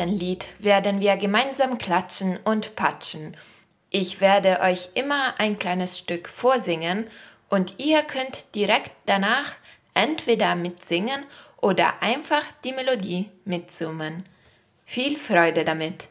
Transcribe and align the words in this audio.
Ersten 0.00 0.16
Lied 0.16 0.46
werden 0.58 1.00
wir 1.00 1.16
gemeinsam 1.16 1.76
klatschen 1.76 2.38
und 2.44 2.74
patschen. 2.74 3.36
Ich 3.90 4.20
werde 4.20 4.60
euch 4.60 4.90
immer 4.94 5.34
ein 5.38 5.58
kleines 5.58 5.98
Stück 5.98 6.28
vorsingen 6.28 7.06
und 7.50 7.74
ihr 7.78 8.02
könnt 8.02 8.54
direkt 8.54 8.92
danach 9.04 9.56
entweder 9.92 10.54
mitsingen 10.54 11.24
oder 11.60 12.02
einfach 12.02 12.44
die 12.64 12.72
Melodie 12.72 13.30
mitsummen. 13.44 14.24
Viel 14.86 15.18
Freude 15.18 15.64
damit! 15.64 16.08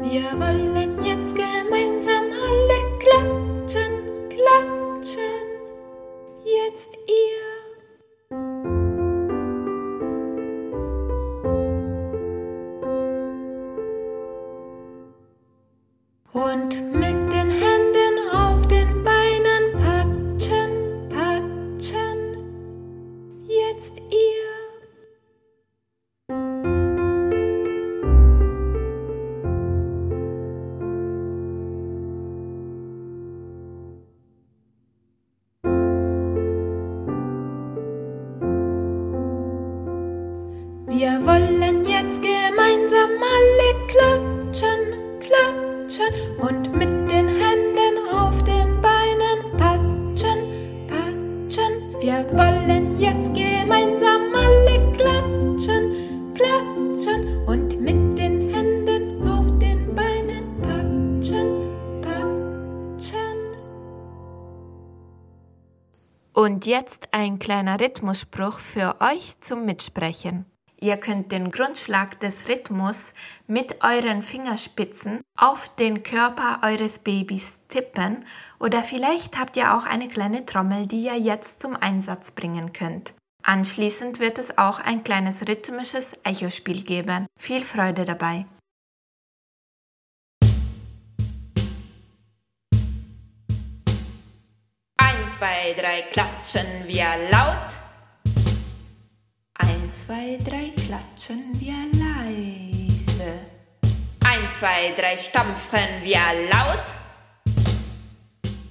Wir 0.00 0.30
wollen 0.38 1.04
jetzt 1.04 1.34
gemeinsam 1.34 2.27
Wir 40.90 41.20
wollen 41.26 41.84
jetzt 41.84 42.22
gemeinsam 42.22 43.10
alle 43.20 43.68
klatschen, 43.88 45.20
klatschen 45.20 46.38
und 46.38 46.72
mit 46.72 47.10
den 47.10 47.28
Händen 47.28 48.08
auf 48.10 48.42
den 48.44 48.80
Beinen 48.80 49.54
patschen, 49.58 50.38
patschen. 50.88 51.72
Wir 52.00 52.24
wollen 52.32 52.98
jetzt 52.98 53.34
gemeinsam 53.34 54.34
alle 54.34 54.92
klatschen, 54.96 56.32
klatschen 56.32 57.46
und 57.46 57.78
mit 57.82 58.18
den 58.18 58.54
Händen 58.54 59.28
auf 59.28 59.46
den 59.58 59.94
Beinen 59.94 60.62
patschen, 60.62 61.48
patschen. 62.00 63.36
Und 66.32 66.64
jetzt 66.64 67.12
ein 67.12 67.38
kleiner 67.38 67.78
Rhythmusspruch 67.78 68.58
für 68.58 68.96
euch 69.02 69.38
zum 69.42 69.66
Mitsprechen. 69.66 70.46
Ihr 70.80 70.96
könnt 70.96 71.32
den 71.32 71.50
Grundschlag 71.50 72.20
des 72.20 72.48
Rhythmus 72.48 73.12
mit 73.48 73.82
euren 73.82 74.22
Fingerspitzen 74.22 75.22
auf 75.36 75.74
den 75.74 76.04
Körper 76.04 76.60
eures 76.62 77.00
Babys 77.00 77.58
tippen 77.68 78.24
oder 78.60 78.84
vielleicht 78.84 79.36
habt 79.36 79.56
ihr 79.56 79.76
auch 79.76 79.86
eine 79.86 80.06
kleine 80.06 80.46
Trommel, 80.46 80.86
die 80.86 81.02
ihr 81.02 81.18
jetzt 81.18 81.60
zum 81.62 81.74
Einsatz 81.74 82.30
bringen 82.30 82.72
könnt. 82.72 83.12
Anschließend 83.42 84.20
wird 84.20 84.38
es 84.38 84.56
auch 84.56 84.78
ein 84.78 85.02
kleines 85.02 85.42
rhythmisches 85.48 86.12
Echospiel 86.22 86.84
geben. 86.84 87.26
Viel 87.40 87.64
Freude 87.64 88.04
dabei! 88.04 88.46
Eins, 94.96 95.38
zwei, 95.38 95.74
drei, 95.76 96.02
klatschen 96.02 96.86
wir 96.86 97.08
laut. 97.32 97.87
Zwei, 100.08 100.38
drei, 100.42 100.70
klatschen 100.70 101.60
wir 101.60 101.84
leise. 101.92 103.40
Eins, 104.24 104.58
zwei, 104.58 104.94
drei, 104.96 105.18
stampfen 105.18 106.02
wir 106.02 106.18
laut. 106.50 106.86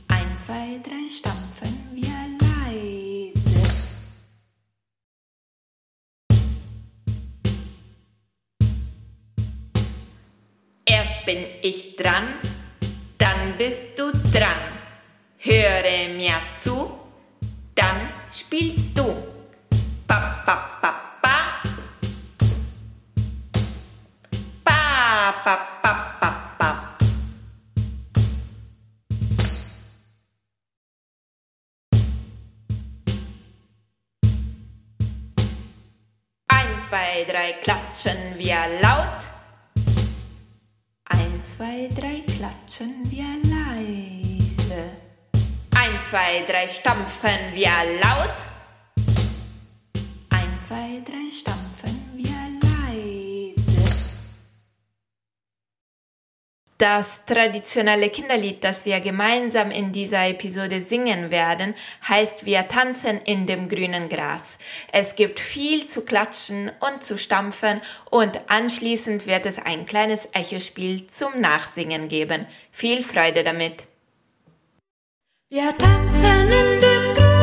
Eins, 0.08 0.46
zwei, 0.48 0.80
drei, 0.82 1.08
stampfen 1.08 1.78
wir 1.94 2.40
leise. 2.42 3.62
Erst 10.86 11.26
bin 11.28 11.46
ich 11.62 11.96
dran, 11.98 12.40
dann 13.20 13.56
bist 13.60 14.00
du 14.00 14.12
dran. 14.34 14.80
Höre 15.38 16.16
mir 16.16 16.42
zu, 16.60 16.90
dann 17.76 18.10
spielst 18.32 18.98
du. 18.98 19.37
Eins, 25.48 25.56
zwei, 36.90 37.24
drei, 37.24 37.54
klatschen 37.64 38.18
wir 38.36 38.58
laut. 38.82 39.24
Eins, 41.06 41.56
zwei, 41.56 41.90
drei, 41.96 42.24
klatschen 42.28 43.10
wir 43.10 43.24
leise. 43.50 44.98
Eins, 45.78 46.10
zwei, 46.10 46.44
drei, 46.46 46.68
stampfen 46.68 47.54
wir 47.54 47.72
laut. 48.04 48.57
Das 56.78 57.26
traditionelle 57.26 58.12
Kinderlied, 58.12 58.64
das 58.64 58.86
wir 58.86 59.00
gemeinsam 59.00 59.72
in 59.72 59.92
dieser 59.92 60.28
Episode 60.28 60.84
singen 60.84 61.32
werden, 61.32 61.74
heißt 62.08 62.46
Wir 62.46 62.68
tanzen 62.68 63.20
in 63.26 63.48
dem 63.48 63.68
grünen 63.68 64.10
Gras. 64.10 64.60
Es 64.92 65.16
gibt 65.16 65.40
viel 65.40 65.88
zu 65.88 66.06
klatschen 66.06 66.72
und 66.80 67.04
zu 67.04 67.18
stampfen 67.18 67.82
und 68.12 68.42
anschließend 68.48 69.26
wird 69.26 69.48
es 69.48 69.58
ein 69.58 69.88
kleines 69.88 70.30
Echospiel 70.34 71.08
zum 71.08 71.42
Nachsingen 71.42 72.10
geben. 72.10 72.46
Viel 72.72 73.04
Freude 73.04 73.44
damit! 73.44 73.86
Wir 75.50 75.76
tanzen 75.76 76.52
in 76.52 76.82
dem 76.82 77.14
grünen 77.16 77.37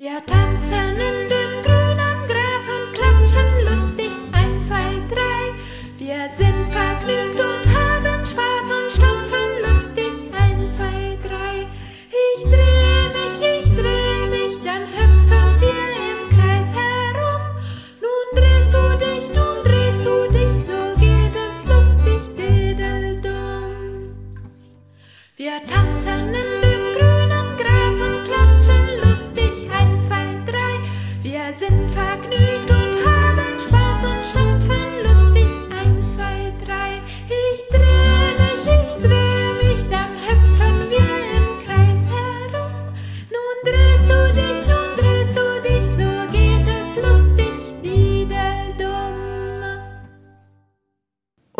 Wir 0.00 0.24
tanzen 0.24 0.98
in 0.98 1.19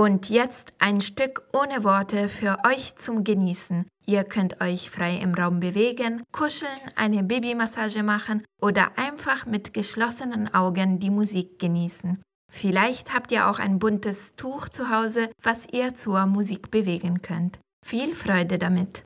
Und 0.01 0.31
jetzt 0.31 0.73
ein 0.79 1.03
Stück 1.03 1.43
ohne 1.53 1.85
Worte 1.85 2.31
für 2.31 2.57
euch 2.67 2.97
zum 2.97 3.23
Genießen. 3.23 3.87
Ihr 4.07 4.25
könnt 4.25 4.63
euch 4.63 4.89
frei 4.89 5.19
im 5.19 5.35
Raum 5.35 5.61
bewegen, 5.61 6.23
kuscheln, 6.33 6.81
eine 6.97 7.23
Babymassage 7.23 8.03
machen 8.03 8.43
oder 8.63 8.97
einfach 8.97 9.45
mit 9.45 9.75
geschlossenen 9.75 10.55
Augen 10.55 11.01
die 11.01 11.11
Musik 11.11 11.59
genießen. 11.59 12.23
Vielleicht 12.51 13.13
habt 13.13 13.31
ihr 13.31 13.47
auch 13.47 13.59
ein 13.59 13.79
buntes 13.79 14.37
Tuch 14.37 14.71
zu 14.71 14.89
Hause, 14.89 15.29
was 15.43 15.67
ihr 15.71 15.95
zur 15.95 16.25
Musik 16.25 16.71
bewegen 16.71 17.21
könnt. 17.21 17.59
Viel 17.85 18.15
Freude 18.15 18.57
damit! 18.57 19.05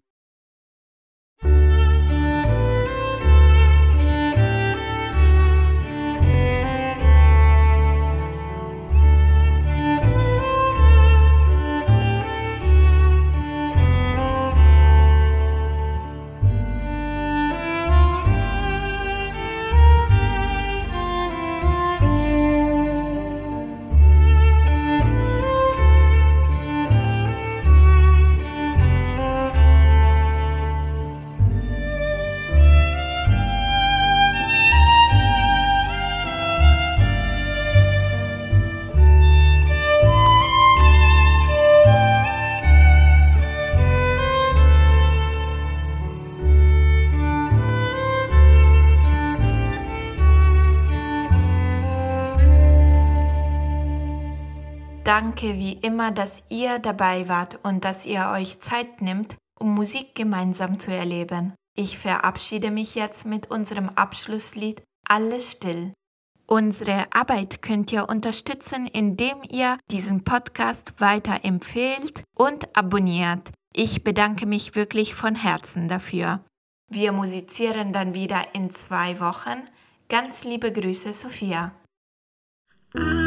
Danke 55.17 55.55
wie 55.55 55.75
immer, 55.75 56.11
dass 56.11 56.43
ihr 56.49 56.81
dabei 56.81 57.29
wart 57.29 57.61
und 57.63 57.85
dass 57.85 58.05
ihr 58.05 58.33
euch 58.35 58.59
Zeit 58.59 59.01
nimmt, 59.01 59.37
um 59.61 59.73
Musik 59.73 60.17
gemeinsam 60.17 60.81
zu 60.81 60.93
erleben. 60.93 61.55
Ich 61.77 61.99
verabschiede 61.99 62.73
mich 62.73 62.97
jetzt 62.97 63.25
mit 63.25 63.49
unserem 63.49 63.91
Abschlusslied 63.91 64.83
Alles 65.09 65.53
still. 65.53 65.93
Unsere 66.49 67.07
Arbeit 67.13 67.63
könnt 67.63 67.93
ihr 67.93 68.09
unterstützen, 68.09 68.89
indem 68.89 69.37
ihr 69.49 69.79
diesen 69.89 70.25
Podcast 70.25 71.01
weiter 71.01 71.45
empfehlt 71.45 72.25
und 72.37 72.77
abonniert. 72.77 73.53
Ich 73.73 74.03
bedanke 74.03 74.47
mich 74.47 74.75
wirklich 74.75 75.15
von 75.15 75.37
Herzen 75.37 75.87
dafür. 75.87 76.45
Wir 76.91 77.13
musizieren 77.13 77.93
dann 77.93 78.15
wieder 78.15 78.53
in 78.53 78.71
zwei 78.71 79.21
Wochen. 79.21 79.63
Ganz 80.09 80.43
liebe 80.43 80.73
Grüße, 80.73 81.15
Sophia. 81.15 81.71
Ah. 82.97 83.24